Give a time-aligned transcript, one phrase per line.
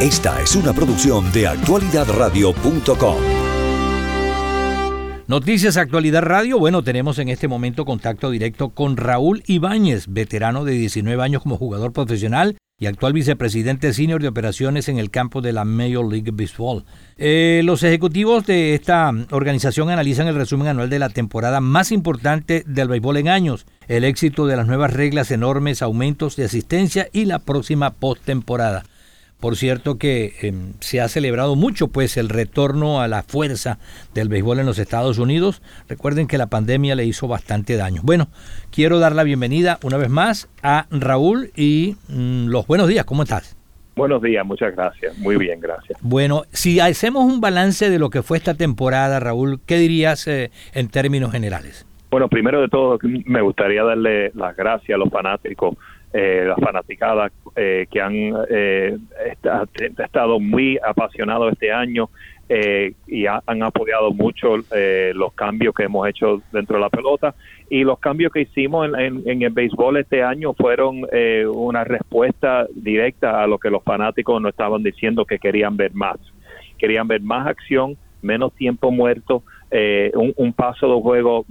[0.00, 3.16] Esta es una producción de actualidadradio.com.
[5.26, 6.58] Noticias Actualidad Radio.
[6.58, 11.56] Bueno, tenemos en este momento contacto directo con Raúl Ibáñez, veterano de 19 años como
[11.56, 16.30] jugador profesional y actual vicepresidente senior de operaciones en el campo de la Major League
[16.30, 16.84] Baseball.
[17.16, 22.64] Eh, los ejecutivos de esta organización analizan el resumen anual de la temporada más importante
[22.66, 27.24] del béisbol en años, el éxito de las nuevas reglas, enormes aumentos de asistencia y
[27.24, 28.84] la próxima postemporada.
[29.40, 33.78] Por cierto que em, se ha celebrado mucho pues el retorno a la fuerza
[34.14, 35.62] del béisbol en los Estados Unidos.
[35.88, 38.00] Recuerden que la pandemia le hizo bastante daño.
[38.02, 38.28] Bueno,
[38.70, 43.04] quiero dar la bienvenida una vez más a Raúl y mm, los buenos días.
[43.04, 43.56] ¿Cómo estás?
[43.96, 45.16] Buenos días, muchas gracias.
[45.18, 45.98] Muy bien, gracias.
[46.02, 50.50] Bueno, si hacemos un balance de lo que fue esta temporada, Raúl, ¿qué dirías eh,
[50.74, 51.86] en términos generales?
[52.10, 55.76] Bueno, primero de todo, me gustaría darle las gracias a los fanáticos
[56.18, 58.14] eh, las fanaticadas eh, que han
[58.48, 58.96] eh,
[59.98, 62.08] estado muy apasionados este año
[62.48, 67.34] y han apoyado mucho los cambios que hemos hecho dentro de la pelota
[67.68, 71.04] y los cambios que hicimos en, el béisbol este año fueron
[71.52, 76.18] una respuesta directa a lo que los fanáticos nos estaban diciendo que querían ver más.
[76.78, 79.42] Querían ver más acción, menos tiempo muerto,
[80.14, 81.44] un, paso de juego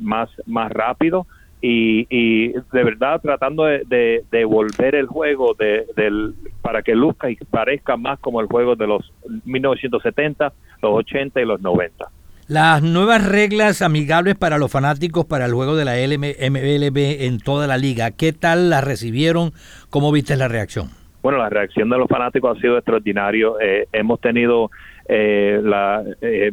[0.00, 1.26] más, más rápido
[1.60, 7.36] y, y de verdad tratando de, volver el juego de, del, para que luzca y
[7.36, 9.12] parezca más como el juego de los
[9.44, 12.10] 1970, los 80 y los 90.
[12.46, 17.66] Las nuevas reglas amigables para los fanáticos para el juego de la MLB en toda
[17.66, 19.52] la liga, ¿qué tal las recibieron?
[19.90, 20.90] ¿Cómo viste la reacción?
[21.28, 23.60] Bueno, la reacción de los fanáticos ha sido extraordinario.
[23.60, 24.70] Eh, hemos tenido
[25.06, 26.52] eh, la, eh,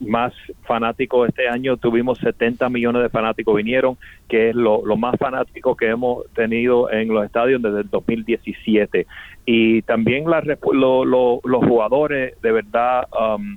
[0.00, 3.96] más fanáticos este año, tuvimos 70 millones de fanáticos vinieron,
[4.28, 9.06] que es lo, más fanático que hemos tenido en los estadios desde el 2017.
[9.46, 13.56] Y también la, los jugadores, de verdad, um,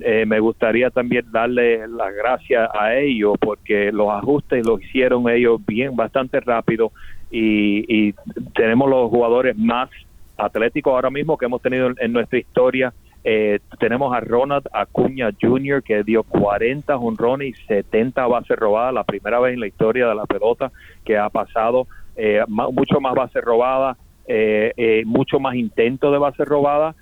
[0.00, 5.64] eh, me gustaría también darle las gracias a ellos porque los ajustes los hicieron ellos
[5.64, 6.92] bien, bastante rápido
[7.30, 8.14] y, y
[8.54, 9.90] tenemos los jugadores más
[10.36, 12.92] atléticos ahora mismo que hemos tenido en nuestra historia
[13.28, 15.82] eh, tenemos a Ronald Acuña Jr.
[15.82, 20.14] que dio 40 honrones y 70 bases robadas, la primera vez en la historia de
[20.14, 20.70] la pelota
[21.04, 23.96] que ha pasado, eh, mucho más bases robadas,
[24.28, 26.94] eh, mucho más intentos de bases robadas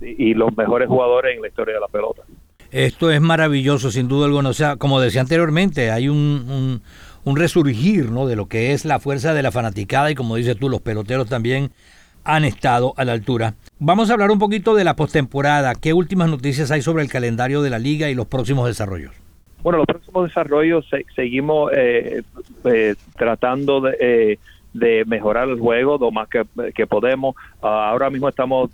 [0.00, 2.22] y los mejores jugadores en la historia de la pelota.
[2.70, 4.48] Esto es maravilloso, sin duda alguna.
[4.48, 6.16] O sea, como decía anteriormente, hay un,
[6.48, 6.82] un,
[7.24, 8.26] un resurgir ¿no?
[8.26, 11.28] de lo que es la fuerza de la fanaticada y como dices tú, los peloteros
[11.28, 11.70] también
[12.24, 13.54] han estado a la altura.
[13.78, 15.74] Vamos a hablar un poquito de la postemporada.
[15.74, 19.12] ¿Qué últimas noticias hay sobre el calendario de la liga y los próximos desarrollos?
[19.62, 22.22] Bueno, los próximos desarrollos seguimos eh,
[22.64, 24.38] eh, tratando de,
[24.80, 27.34] eh, mejorar el juego lo más que, podemos.
[27.62, 28.70] Ah, ahora mismo estamos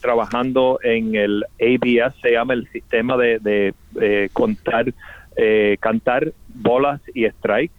[0.00, 3.74] trabajando en el ABS, se llama el sistema de,
[4.32, 4.86] contar,
[5.80, 7.72] cantar bolas y strike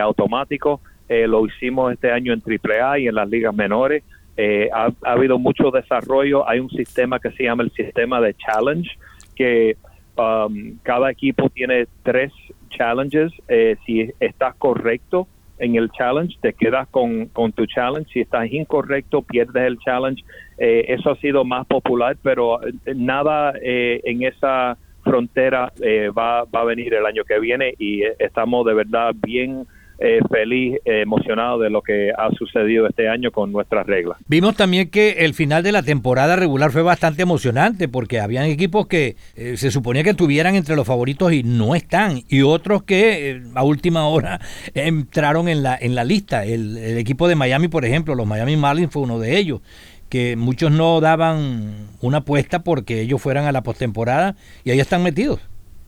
[0.00, 0.80] automático.
[1.08, 4.02] lo hicimos este año en AAA y en las ligas menores.
[4.40, 6.48] Eh, ha, habido mucho desarrollo.
[6.48, 8.88] Hay un sistema que se llama el sistema de challenge,
[9.34, 9.76] que
[10.16, 12.32] um, cada equipo tiene tres
[12.70, 13.32] challenges.
[13.48, 15.26] Eh, si estás correcto
[15.58, 18.12] en el challenge, te quedas con, con tu challenge.
[18.12, 20.22] Si estás incorrecto, pierdes el challenge.
[20.56, 22.60] Eh, eso ha sido más popular, pero
[22.94, 24.78] nada en esa
[25.08, 25.72] frontera
[26.16, 29.66] va, va a venir el año que viene y estamos de verdad bien
[30.00, 34.16] eh, feliz, eh, emocionado de lo que ha sucedido este año con nuestras reglas.
[34.28, 38.86] Vimos también que el final de la temporada regular fue bastante emocionante porque habían equipos
[38.86, 43.42] que eh, se suponía que estuvieran entre los favoritos y no están, y otros que
[43.52, 44.40] a última hora
[44.74, 46.44] entraron en la, en la lista.
[46.44, 49.62] El, el equipo de Miami, por ejemplo, los Miami Marlins fue uno de ellos
[50.08, 55.02] que muchos no daban una apuesta porque ellos fueran a la postemporada y ahí están
[55.02, 55.40] metidos.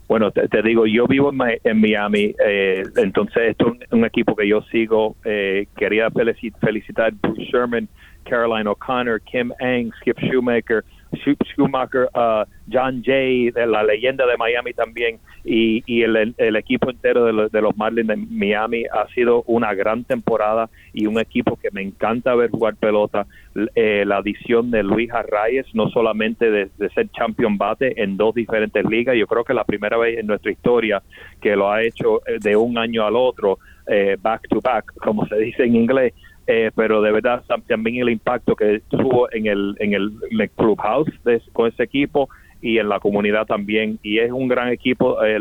[0.08, 1.30] Bueno, te, digo, yo vivo
[1.62, 5.14] en, Miami, eh, entonces esto es un, equipo que yo sigo.
[5.24, 7.88] Eh, quería felicitar Bruce Sherman,
[8.24, 10.84] Caroline O'Connor, Kim Ang, Skip Shoemaker,
[11.14, 17.48] Schumacher, uh, John Jay, de la leyenda de Miami también, y, el, equipo entero de,
[17.48, 21.82] de, los Marlins de Miami ha sido una gran temporada y un equipo que me
[21.82, 23.26] encanta ver jugar pelota.
[23.74, 28.84] Eh, la adición de Luis Arraez, no solamente de, ser champion bate en dos diferentes
[28.84, 31.02] ligas, yo creo que la primera vez en nuestra historia
[31.40, 33.58] que lo ha hecho eh, de un año al otro,
[33.88, 36.14] eh, back to back, como se dice en inglés,
[36.46, 41.10] eh, pero de verdad también el impacto que tuvo en el, en el, clubhouse
[41.52, 42.28] con ese equipo
[42.60, 43.98] y en la comunidad también.
[44.02, 45.22] Y es un gran equipo.
[45.24, 45.38] Eh,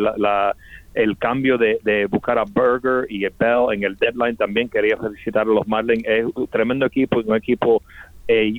[0.96, 4.98] el cambio de, de, buscar a Berger y a Bell en el deadline también quería
[4.98, 6.04] felicitar a los Marlins.
[6.06, 7.81] Es un tremendo equipo, un equipo
[8.31, 8.54] eh,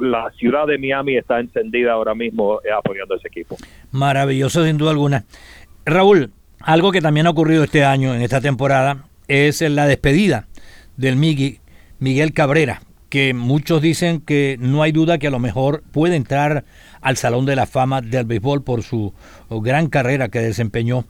[0.00, 3.56] la ciudad de Miami está encendida ahora mismo eh, apoyando ese equipo.
[3.90, 5.24] Maravilloso, sin duda alguna.
[5.84, 6.30] Raúl,
[6.60, 10.46] algo que también ha ocurrido este año, en esta temporada, es la despedida
[10.96, 11.58] del Miguel,
[11.98, 16.64] Miguel Cabrera, que muchos dicen que no hay duda que a lo mejor puede entrar
[17.00, 19.14] al Salón de la Fama del Béisbol por su
[19.50, 21.04] gran carrera que desempeñó.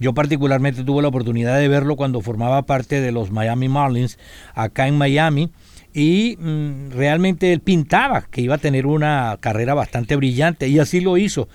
[0.00, 4.18] Yo particularmente tuve la oportunidad de verlo cuando formaba parte de los Miami Marlins
[4.54, 5.50] acá en Miami
[5.92, 11.00] y mm, realmente él pintaba que iba a tener una carrera bastante brillante y así
[11.00, 11.48] lo hizo.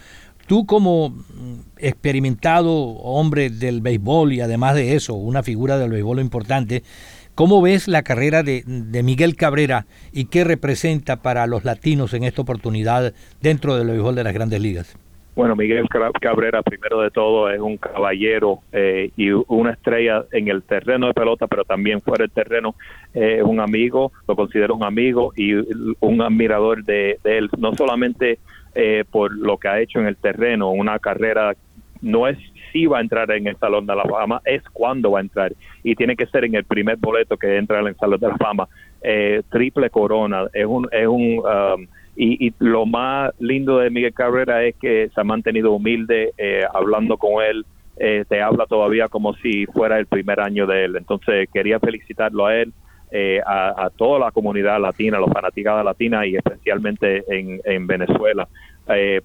[0.47, 6.21] Tú como mm, experimentado hombre del béisbol y además de eso, una figura del béisbol
[6.21, 6.83] importante,
[7.39, 12.25] ¿cómo ves la carrera de, de Miguel Cabrera y qué representa para los latinos en
[12.25, 14.99] esta oportunidad dentro del béisbol de las grandes ligas?
[15.35, 15.87] Bueno, Miguel
[16.19, 21.13] Cabrera, primero de todo, es un caballero eh, y una estrella en el terreno de
[21.13, 22.75] pelota, pero también fuera del terreno.
[23.13, 28.39] Eh, es un amigo, lo considero un amigo y un admirador de, él, no solamente
[28.75, 31.53] eh, por lo que ha hecho en el terreno, una carrera,
[32.01, 32.37] no es
[32.71, 35.53] si va a entrar en el Salón de la Fama, es cuándo va a entrar.
[35.83, 38.37] Y tiene que ser en el primer boleto que entra en el Salón de la
[38.37, 38.67] Fama.
[39.49, 40.87] triple corona, es un...
[40.91, 41.87] Es un um,
[42.21, 47.17] y, lo más lindo de Miguel Cabrera es que se ha mantenido humilde, eh, hablando
[47.17, 50.97] con él, eh, te habla todavía como si fuera el primer año de él.
[50.97, 52.73] Entonces quería felicitarlo a él,
[53.11, 58.49] eh, a, toda la comunidad latina, los fanaticados latina y especialmente en, Venezuela,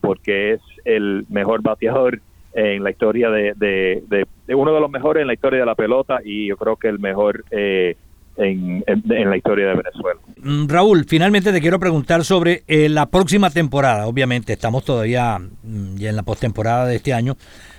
[0.01, 2.21] porque es el mejor bateador
[2.55, 6.21] en la historia de, de, uno de los mejores en la historia de la pelota
[6.25, 7.97] y yo creo que el mejor eh,
[8.37, 10.21] en, la historia de Venezuela.
[10.43, 14.07] Mm, Raúl, finalmente te quiero preguntar sobre eh, la próxima temporada.
[14.07, 17.35] Obviamente estamos todavía mm, ya en la postemporada de este año,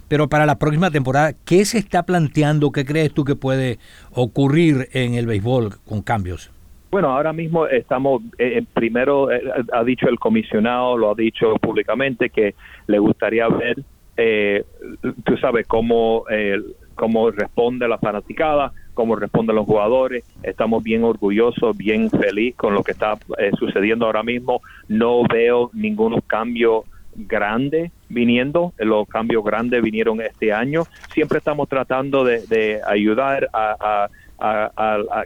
[0.07, 2.71] pero para la próxima temporada, ¿qué se está planteando?
[2.71, 3.79] ¿Qué crees tú que puede
[4.11, 6.51] ocurrir en el béisbol con cambios?
[6.91, 9.27] Bueno, ahora mismo estamos, eh, eh, primero
[9.73, 12.55] ha dicho el comisionado, lo ha dicho públicamente, que
[12.87, 13.83] le gustaría ver,
[14.15, 16.25] tú sabes, cómo,
[16.95, 20.23] cómo responde la fanaticada, cómo responden los jugadores.
[20.41, 24.61] Estamos bien orgullosos, bien feliz con lo que está eh, sucediendo ahora mismo.
[24.87, 26.85] No veo ningún cambio
[27.15, 30.83] grande viniendo, los cambios grandes vinieron este año.
[31.13, 34.09] Siempre estamos tratando de, ayudar a,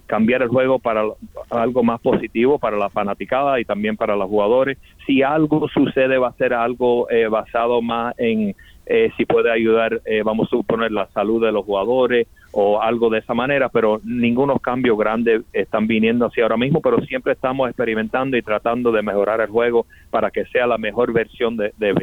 [0.05, 1.03] cambiar el juego para
[1.49, 4.77] algo más positivo para la fanaticada y también para los jugadores.
[5.07, 8.55] Si algo sucede va a ser algo eh, basado más en
[8.89, 13.19] eh, si puede ayudar, vamos a suponer, la salud de los jugadores o algo de
[13.19, 18.35] esa manera, pero ningunos cambios grandes están viniendo hacia ahora mismo, pero siempre estamos experimentando
[18.35, 21.93] y tratando de mejorar el juego para que sea la mejor versión de, de.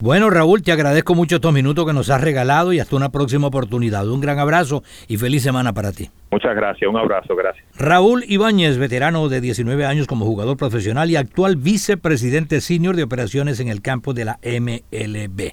[0.00, 3.48] Bueno, Raúl, te agradezco mucho estos minutos que nos has regalado y hasta una próxima
[3.48, 4.08] oportunidad.
[4.08, 6.08] Un gran abrazo y feliz semana para ti.
[6.30, 7.66] Muchas gracias, un abrazo, gracias.
[7.76, 13.60] Raúl Ibáñez, veterano de 19 años como jugador profesional y actual vicepresidente senior de operaciones
[13.60, 15.52] en el campo de la MLB.